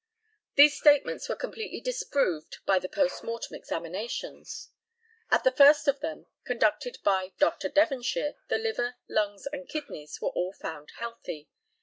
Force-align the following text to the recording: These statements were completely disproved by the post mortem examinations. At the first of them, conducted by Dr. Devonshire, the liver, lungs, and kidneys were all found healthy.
These 0.55 0.79
statements 0.79 1.29
were 1.29 1.35
completely 1.35 1.79
disproved 1.79 2.57
by 2.65 2.79
the 2.79 2.89
post 2.89 3.23
mortem 3.23 3.53
examinations. 3.55 4.71
At 5.29 5.43
the 5.43 5.51
first 5.51 5.87
of 5.87 5.99
them, 5.99 6.25
conducted 6.43 6.97
by 7.03 7.33
Dr. 7.37 7.69
Devonshire, 7.69 8.33
the 8.47 8.57
liver, 8.57 8.95
lungs, 9.07 9.45
and 9.53 9.69
kidneys 9.69 10.19
were 10.19 10.29
all 10.29 10.53
found 10.53 10.89
healthy. 10.97 11.49